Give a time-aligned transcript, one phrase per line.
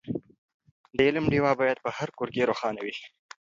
[0.95, 2.95] د علم ډېوه باید په هر کور کې روښانه وي.